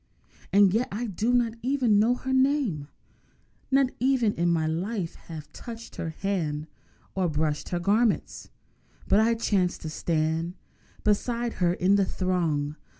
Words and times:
And 0.51 0.73
yet 0.73 0.87
I 0.91 1.05
do 1.05 1.31
not 1.31 1.53
even 1.61 1.99
know 1.99 2.15
her 2.15 2.33
name, 2.33 2.87
Nor 3.69 3.85
ever 4.01 4.25
in 4.25 4.49
my 4.49 4.65
life 4.65 5.13
have 5.13 5.53
touched 5.53 5.97
her 5.97 6.09
hand 6.09 6.65
Or 7.13 7.29
brushed 7.29 7.69
her 7.69 7.77
garments. 7.79 8.49
But 9.07 9.19
I 9.19 9.35
chanced 9.35 9.81
to 9.81 9.91
stand 9.91 10.55
Beside 11.03 11.53
her 11.61 11.73
in 11.75 11.97
the 11.97 12.05
throng! 12.05 12.77